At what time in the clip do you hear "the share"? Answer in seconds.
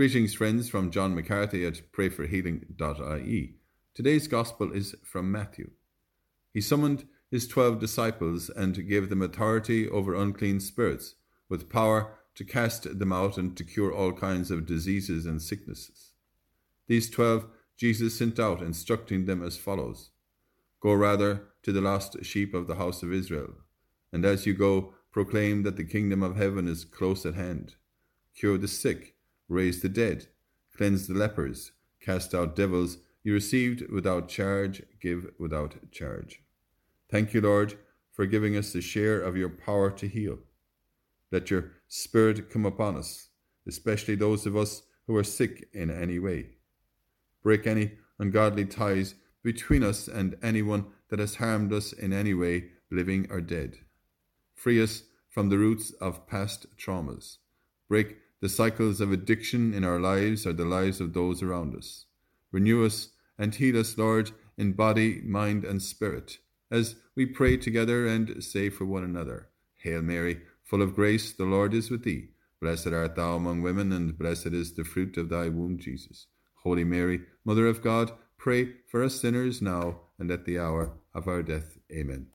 38.72-39.20